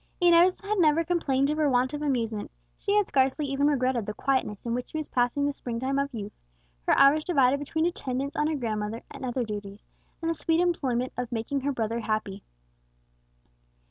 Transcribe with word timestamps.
Inez 0.19 0.59
had 0.61 0.79
never 0.79 1.03
complained 1.03 1.51
of 1.51 1.59
want 1.59 1.93
of 1.93 2.01
amusement; 2.01 2.49
she 2.75 2.95
had 2.97 3.07
scarcely 3.07 3.45
even 3.45 3.67
regretted 3.67 4.07
the 4.07 4.15
quietness 4.15 4.65
in 4.65 4.73
which 4.73 4.89
she 4.89 4.97
was 4.97 5.07
passing 5.07 5.45
the 5.45 5.53
spring 5.53 5.79
time 5.79 5.99
of 5.99 6.11
youth, 6.11 6.33
her 6.87 6.97
hours 6.97 7.23
divided 7.23 7.59
between 7.59 7.85
attendance 7.85 8.35
on 8.35 8.47
her 8.47 8.55
grandmother 8.55 9.03
and 9.11 9.23
other 9.23 9.43
duties, 9.43 9.87
and 10.19 10.31
the 10.31 10.33
sweet 10.33 10.59
employment 10.59 11.13
of 11.17 11.31
making 11.31 11.61
her 11.61 11.71
brother 11.71 11.99
happy. 11.99 12.41